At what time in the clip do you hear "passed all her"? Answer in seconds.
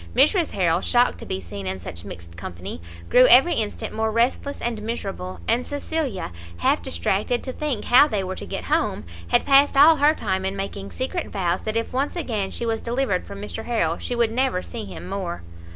9.45-10.15